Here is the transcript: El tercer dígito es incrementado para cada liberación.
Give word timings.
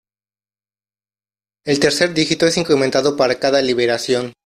El 1.63 1.79
tercer 1.79 2.11
dígito 2.15 2.47
es 2.47 2.57
incrementado 2.57 3.15
para 3.15 3.37
cada 3.37 3.61
liberación. 3.61 4.33